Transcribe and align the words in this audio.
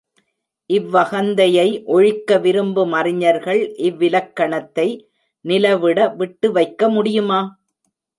இவ்வகந்தையை 0.69 1.65
ஒழிக்க 1.87 2.37
விரும்புமறிஞர்கள் 2.37 3.61
இவ்விலக்கணத்தை 3.79 4.87
நிலவிட 5.45 5.99
விட்டு 6.15 6.51
வைக்க 6.51 6.89
முடியுமா? 6.89 7.39